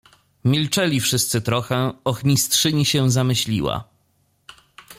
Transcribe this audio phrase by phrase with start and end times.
[0.45, 3.83] "Milczeli wszyscy trochę, ochmistrzyni się zamyśliła."